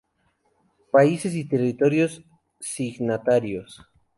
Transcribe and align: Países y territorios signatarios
Países 0.91 1.35
y 1.35 1.47
territorios 1.47 2.23
signatarios 2.59 3.83